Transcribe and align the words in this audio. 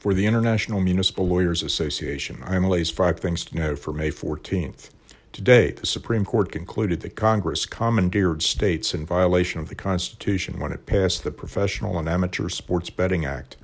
For 0.00 0.14
the 0.14 0.24
International 0.24 0.80
Municipal 0.80 1.28
Lawyers 1.28 1.62
Association, 1.62 2.36
IMLA's 2.38 2.90
Five 2.90 3.20
Things 3.20 3.44
to 3.44 3.54
Know 3.54 3.76
for 3.76 3.92
May 3.92 4.08
14th. 4.08 4.88
Today, 5.30 5.72
the 5.72 5.84
Supreme 5.84 6.24
Court 6.24 6.50
concluded 6.50 7.02
that 7.02 7.16
Congress 7.16 7.66
commandeered 7.66 8.40
states 8.40 8.94
in 8.94 9.04
violation 9.04 9.60
of 9.60 9.68
the 9.68 9.74
Constitution 9.74 10.58
when 10.58 10.72
it 10.72 10.86
passed 10.86 11.22
the 11.22 11.30
Professional 11.30 11.98
and 11.98 12.08
Amateur 12.08 12.48
Sports 12.48 12.88
Betting 12.88 13.26
Act. 13.26 13.58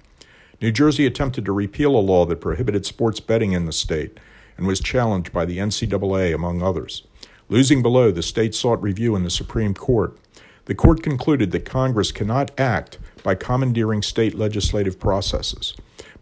New 0.60 0.70
Jersey 0.70 1.06
attempted 1.06 1.46
to 1.46 1.52
repeal 1.52 1.96
a 1.96 2.04
law 2.04 2.26
that 2.26 2.42
prohibited 2.42 2.84
sports 2.84 3.18
betting 3.18 3.52
in 3.52 3.64
the 3.64 3.72
state 3.72 4.20
and 4.58 4.66
was 4.66 4.80
challenged 4.80 5.32
by 5.32 5.46
the 5.46 5.56
NCAA, 5.56 6.34
among 6.34 6.60
others. 6.60 7.04
Losing 7.48 7.80
below, 7.80 8.10
the 8.10 8.22
state 8.22 8.54
sought 8.54 8.82
review 8.82 9.16
in 9.16 9.24
the 9.24 9.30
Supreme 9.30 9.72
Court. 9.72 10.14
The 10.66 10.74
court 10.74 11.02
concluded 11.02 11.50
that 11.52 11.64
Congress 11.64 12.12
cannot 12.12 12.50
act 12.60 12.98
by 13.22 13.36
commandeering 13.36 14.02
state 14.02 14.34
legislative 14.34 15.00
processes. 15.00 15.74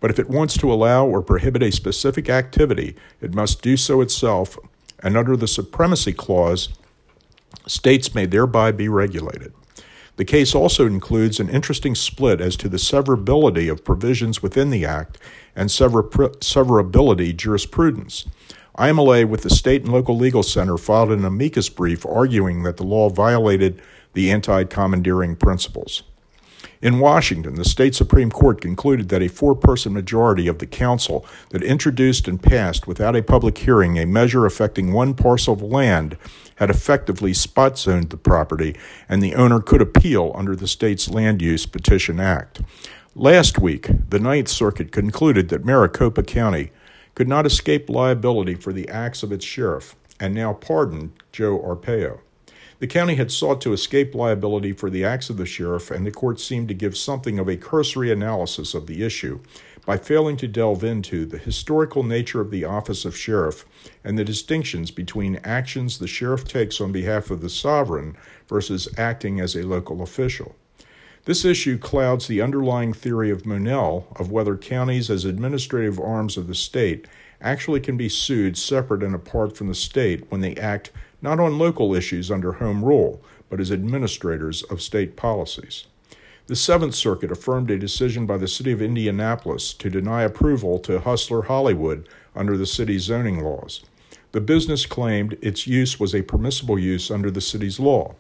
But 0.05 0.11
if 0.11 0.19
it 0.19 0.29
wants 0.29 0.59
to 0.59 0.71
allow 0.71 1.07
or 1.07 1.23
prohibit 1.23 1.63
a 1.63 1.73
specific 1.73 2.29
activity, 2.29 2.95
it 3.23 3.33
must 3.33 3.63
do 3.63 3.75
so 3.75 4.03
itself, 4.03 4.59
and 5.03 5.17
under 5.17 5.35
the 5.35 5.49
Supremacy 5.49 6.13
Clause, 6.13 6.69
states 7.67 8.15
may 8.15 8.27
thereby 8.27 8.71
be 8.71 8.87
regulated. 8.87 9.55
The 10.17 10.27
case 10.27 10.55
also 10.55 10.87
includes 10.87 11.41
an 11.41 11.49
interesting 11.49 11.95
split 11.95 12.43
as 12.43 12.55
to 12.57 12.69
the 12.69 12.77
severability 12.77 13.73
of 13.73 13.83
provisions 13.83 14.43
within 14.43 14.69
the 14.69 14.85
Act 14.85 15.17
and 15.57 15.71
sever- 15.71 16.03
severability 16.03 17.35
jurisprudence. 17.35 18.27
IMLA 18.77 19.27
with 19.27 19.41
the 19.41 19.49
State 19.49 19.85
and 19.85 19.93
Local 19.95 20.19
Legal 20.19 20.43
Center 20.43 20.77
filed 20.77 21.13
an 21.13 21.25
amicus 21.25 21.71
brief 21.71 22.05
arguing 22.05 22.63
that 22.65 22.77
the 22.77 22.85
law 22.85 23.09
violated 23.09 23.81
the 24.13 24.31
anti 24.31 24.65
commandeering 24.65 25.35
principles. 25.35 26.03
In 26.83 26.99
Washington, 26.99 27.55
the 27.55 27.65
state 27.65 27.95
Supreme 27.95 28.31
Court 28.31 28.61
concluded 28.61 29.09
that 29.09 29.23
a 29.23 29.29
four 29.29 29.55
person 29.55 29.93
majority 29.93 30.49
of 30.49 30.59
the 30.59 30.67
council 30.67 31.27
that 31.51 31.63
introduced 31.63 32.29
and 32.29 32.43
passed 32.43 32.87
without 32.87 33.17
a 33.17 33.23
public 33.23 33.59
hearing 33.59 33.99
a 33.99 34.07
measure 34.07 34.45
affecting 34.45 34.93
one 34.93 35.15
parcel 35.15 35.55
of 35.55 35.63
land 35.63 36.17
had 36.57 36.71
effectively 36.71 37.33
spot 37.33 37.79
zoned 37.79 38.11
the 38.11 38.17
property, 38.17 38.77
and 39.09 39.23
the 39.23 39.35
owner 39.35 39.61
could 39.61 39.81
appeal 39.81 40.33
under 40.35 40.55
the 40.55 40.69
state's 40.69 41.09
Land 41.11 41.43
Use 41.43 41.67
Petition 41.67 42.21
Act. 42.21 42.61
Last 43.17 43.59
week, 43.59 43.89
the 44.11 44.19
Ninth 44.19 44.49
Circuit 44.49 44.93
concluded 44.93 45.49
that 45.49 45.65
Maricopa 45.65 46.23
County 46.23 46.71
could 47.15 47.29
not 47.29 47.47
escape 47.47 47.89
liability 47.89 48.55
for 48.55 48.73
the 48.73 48.89
acts 48.89 49.23
of 49.23 49.33
its 49.33 49.45
sheriff 49.45 49.95
and 50.19 50.35
now 50.35 50.53
pardoned 50.53 51.13
Joe 51.33 51.59
Arpaio. 51.59 52.21
The 52.81 52.87
county 52.87 53.15
had 53.15 53.31
sought 53.31 53.61
to 53.63 53.73
escape 53.73 54.15
liability 54.15 54.73
for 54.73 54.91
the 54.91 55.05
acts 55.05 55.31
of 55.31 55.37
the 55.37 55.47
sheriff, 55.47 55.91
and 55.91 56.05
the 56.05 56.11
court 56.11 56.41
seemed 56.41 56.69
to 56.69 56.75
give 56.75 56.97
something 56.97 57.39
of 57.39 57.49
a 57.49 57.57
cursory 57.57 58.11
analysis 58.11 58.75
of 58.75 58.87
the 58.87 59.05
issue 59.05 59.41
by 59.87 59.97
failing 59.97 60.37
to 60.39 60.49
delve 60.49 60.83
into 60.83 61.25
the 61.27 61.39
historical 61.39 62.03
nature 62.03 62.41
of 62.41 62.51
the 62.51 62.65
office 62.65 63.05
of 63.05 63.17
sheriff 63.17 63.65
and 64.03 64.19
the 64.19 64.25
distinctions 64.25 64.91
between 64.91 65.41
actions 65.45 65.99
the 65.99 66.09
sheriff 66.09 66.45
takes 66.45 66.81
on 66.81 66.91
behalf 66.91 67.31
of 67.31 67.43
the 67.43 67.51
sovereign 67.51 68.17
versus 68.49 68.89
acting 68.97 69.41
as 69.41 69.55
a 69.55 69.63
local 69.63 70.03
official. 70.03 70.57
This 71.27 71.45
issue 71.45 71.79
clouds 71.79 72.27
the 72.27 72.43
underlying 72.43 72.93
theory 72.93 73.31
of 73.31 73.47
Monell 73.47 74.09
of 74.17 74.31
whether 74.31 74.57
counties, 74.57 75.09
as 75.09 75.25
administrative 75.25 75.99
arms 75.99 76.37
of 76.37 76.49
the 76.49 76.55
state, 76.55 77.07
actually 77.41 77.81
can 77.81 77.97
be 77.97 78.09
sued 78.09 78.59
separate 78.59 79.03
and 79.03 79.15
apart 79.15 79.57
from 79.57 79.69
the 79.69 79.75
state 79.75 80.31
when 80.31 80.41
they 80.41 80.55
act 80.57 80.91
not 81.25 81.41
on 81.41 81.59
local 81.59 81.95
issues 81.95 82.31
under 82.31 82.53
home 82.53 82.85
rule, 82.85 83.21
but 83.49 83.59
as 83.59 83.73
administrators 83.73 84.63
of 84.65 84.83
state 84.83 85.17
policies. 85.17 85.87
The 86.49 86.55
Seventh 86.55 86.95
Circuit 86.95 87.33
affirmed 87.33 87.71
a 87.71 87.79
decision 87.79 88.27
by 88.27 88.37
the 88.37 88.47
City 88.47 88.71
of 88.73 88.83
Indianapolis 88.83 89.73
to 89.73 89.89
deny 89.89 90.23
approval 90.23 90.79
to 90.81 91.01
Hustler 91.01 91.43
Hollywood 91.43 92.07
under 92.37 92.59
the 92.59 92.67
city's 92.67 93.05
zoning 93.05 93.43
laws. 93.43 93.83
The 94.33 94.43
business 94.43 94.85
claimed 94.85 95.39
its 95.41 95.67
use 95.67 95.99
was 95.99 96.15
a 96.15 96.21
permissible 96.21 96.79
use 96.79 97.11
under 97.11 97.31
the 97.31 97.41
city's 97.41 97.81
law. 97.81 98.17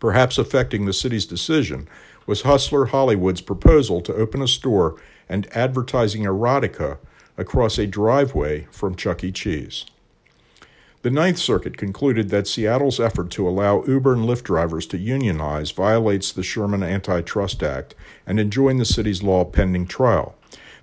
Perhaps 0.00 0.38
affecting 0.38 0.84
the 0.84 0.92
city's 0.92 1.26
decision 1.26 1.86
was 2.26 2.42
Hustler 2.42 2.86
Hollywood's 2.86 3.40
proposal 3.40 4.00
to 4.00 4.14
open 4.14 4.42
a 4.42 4.48
store 4.48 5.00
and 5.28 5.46
advertising 5.56 6.24
erotica 6.24 6.98
across 7.38 7.78
a 7.78 7.86
driveway 7.86 8.66
from 8.72 8.96
Chuck 8.96 9.22
E. 9.22 9.30
Cheese. 9.30 9.84
The 11.02 11.10
Ninth 11.10 11.38
Circuit 11.38 11.76
concluded 11.76 12.28
that 12.28 12.46
Seattle's 12.46 13.00
effort 13.00 13.28
to 13.30 13.48
allow 13.48 13.84
Uber 13.84 14.12
and 14.12 14.24
Lyft 14.24 14.44
drivers 14.44 14.86
to 14.86 14.98
unionize 14.98 15.72
violates 15.72 16.30
the 16.30 16.44
Sherman 16.44 16.84
Antitrust 16.84 17.60
Act 17.60 17.96
and 18.24 18.38
enjoined 18.38 18.78
the 18.80 18.84
city's 18.84 19.20
law 19.20 19.44
pending 19.44 19.88
trial. 19.88 20.36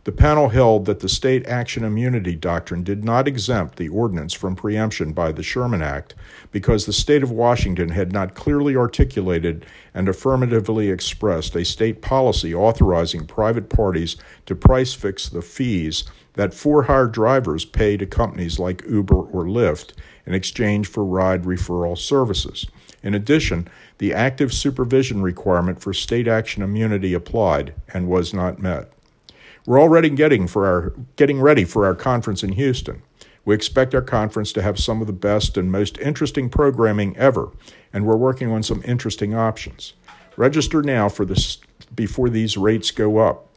The 0.06 0.12
panel 0.14 0.50
held 0.50 0.86
that 0.86 1.02
the 1.02 1.10
state 1.10 1.46
action 1.46 1.84
immunity 1.84 2.36
doctrine 2.36 2.84
did 2.84 3.04
not 3.04 3.28
exempt 3.28 3.76
the 3.76 3.90
ordinance 3.90 4.34
from 4.34 4.56
preemption 4.56 5.12
by 5.12 5.34
the 5.34 5.44
Sherman 5.44 5.82
Act 5.82 6.16
because 6.52 6.86
the 6.86 6.94
state 6.94 7.22
of 7.22 7.32
Washington 7.32 7.90
had 7.90 8.14
not 8.14 8.34
clearly 8.34 8.78
articulated 8.78 9.66
and 9.94 10.08
affirmatively 10.08 10.90
expressed 10.90 11.54
a 11.56 11.66
state 11.66 12.02
policy 12.02 12.56
authorizing 12.56 13.28
private 13.28 13.70
parties 13.70 14.16
to 14.46 14.56
price 14.56 14.94
fix 14.94 15.28
the 15.28 15.42
fees 15.42 16.06
that 16.34 16.54
for 16.54 16.84
hire 16.84 17.08
drivers 17.08 17.66
pay 17.66 17.98
to 17.98 18.06
companies 18.06 18.58
like 18.58 18.86
Uber 18.90 19.16
or 19.16 19.44
Lyft 19.44 19.94
in 20.26 20.34
exchange 20.34 20.88
for 20.88 21.04
ride 21.04 21.44
referral 21.44 21.98
services. 21.98 22.66
In 23.04 23.14
addition, 23.14 23.68
the 23.98 24.14
active 24.14 24.54
supervision 24.54 25.22
requirement 25.22 25.81
for 25.81 25.94
state 25.94 26.28
action 26.28 26.64
immunity 26.64 27.14
applied 27.14 27.74
and 27.94 28.08
was 28.08 28.34
not 28.34 28.60
met. 28.60 28.94
We're 29.69 29.80
already 29.80 30.09
getting 30.09 30.47
for 30.47 30.66
our 30.66 30.94
getting 31.16 31.40
ready 31.40 31.63
for 31.63 31.85
our 31.85 31.94
conference 31.94 32.41
in 32.41 32.53
Houston. 32.53 33.03
We 33.46 33.53
expect 33.53 33.94
our 33.94 34.02
conference 34.02 34.52
to 34.53 34.63
have 34.63 34.80
some 34.80 35.00
of 35.00 35.06
the 35.06 35.13
best 35.13 35.57
and 35.57 35.72
most 35.72 36.00
interesting 36.00 36.50
programming 36.50 37.16
ever, 37.16 37.52
and 37.94 38.07
we're 38.07 38.16
working 38.16 38.50
on 38.52 38.63
some 38.63 38.81
interesting 38.84 39.35
options. 39.35 39.94
Register 40.35 40.81
now 40.81 41.07
for 41.07 41.24
this 41.24 41.59
before 41.94 42.31
these 42.31 42.57
rates 42.57 42.90
go 42.90 43.19
up. 43.19 43.47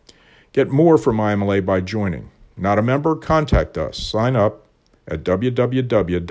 Get 0.52 0.68
more 0.68 0.98
from 0.98 1.16
IMLA 1.16 1.64
by 1.64 1.80
joining. 1.80 2.30
Not 2.58 2.78
a 2.78 2.82
member? 2.82 3.16
Contact 3.16 3.78
us. 3.78 3.96
Sign 3.96 4.36
up 4.36 4.66
at 5.08 5.24
www.imla.org. 5.24 6.28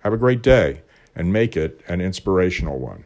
Have 0.00 0.12
a 0.12 0.18
great 0.18 0.42
day 0.42 0.82
and 1.16 1.32
make 1.32 1.56
it 1.56 1.80
an 1.88 2.02
inspirational 2.02 2.78
one. 2.78 3.04